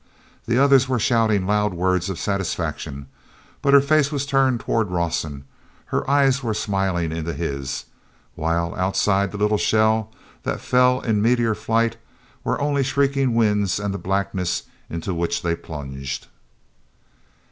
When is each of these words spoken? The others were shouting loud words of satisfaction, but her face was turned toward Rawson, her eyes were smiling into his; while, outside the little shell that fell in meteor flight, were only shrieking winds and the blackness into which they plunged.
The 0.47 0.57
others 0.57 0.89
were 0.89 0.97
shouting 0.97 1.45
loud 1.45 1.75
words 1.75 2.09
of 2.09 2.17
satisfaction, 2.17 3.05
but 3.61 3.71
her 3.75 3.79
face 3.81 4.11
was 4.11 4.25
turned 4.25 4.59
toward 4.59 4.89
Rawson, 4.89 5.43
her 5.93 6.09
eyes 6.09 6.41
were 6.41 6.55
smiling 6.55 7.11
into 7.11 7.33
his; 7.33 7.85
while, 8.33 8.73
outside 8.77 9.31
the 9.31 9.37
little 9.37 9.59
shell 9.59 10.11
that 10.41 10.59
fell 10.59 11.01
in 11.01 11.21
meteor 11.21 11.53
flight, 11.53 11.97
were 12.43 12.59
only 12.59 12.81
shrieking 12.81 13.35
winds 13.35 13.79
and 13.79 13.93
the 13.93 13.99
blackness 13.99 14.63
into 14.89 15.13
which 15.13 15.43
they 15.43 15.55
plunged. 15.55 16.25